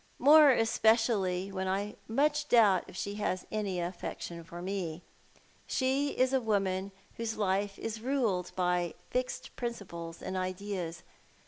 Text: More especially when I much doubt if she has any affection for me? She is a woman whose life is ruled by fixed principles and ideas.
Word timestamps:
More 0.17 0.49
especially 0.49 1.51
when 1.51 1.67
I 1.67 1.93
much 2.07 2.49
doubt 2.49 2.85
if 2.87 2.95
she 2.95 3.13
has 3.21 3.45
any 3.51 3.79
affection 3.79 4.43
for 4.43 4.59
me? 4.59 5.03
She 5.67 6.17
is 6.17 6.33
a 6.33 6.41
woman 6.41 6.91
whose 7.17 7.37
life 7.37 7.77
is 7.77 8.01
ruled 8.01 8.51
by 8.55 8.95
fixed 9.11 9.55
principles 9.55 10.19
and 10.23 10.35
ideas. 10.35 11.03